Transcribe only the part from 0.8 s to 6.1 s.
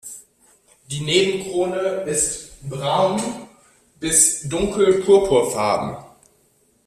Die Nebenkrone ist braun bis dunkel purpurfarben.